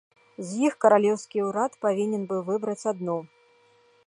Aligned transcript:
З 0.51 0.63
іх 0.69 0.77
каралеўскі 0.85 1.45
ўрад 1.49 1.77
павінен 1.87 2.27
быў 2.33 2.41
выбраць 2.51 2.83
адну. 2.95 3.19